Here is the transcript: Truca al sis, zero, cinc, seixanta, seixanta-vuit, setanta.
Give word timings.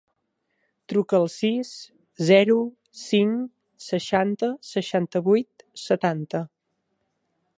Truca 0.93 1.15
al 1.17 1.27
sis, 1.33 1.73
zero, 2.29 2.55
cinc, 3.01 3.45
seixanta, 3.89 4.51
seixanta-vuit, 4.71 5.65
setanta. 5.85 6.45